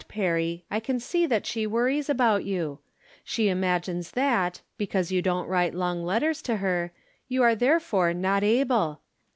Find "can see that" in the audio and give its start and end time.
0.79-1.45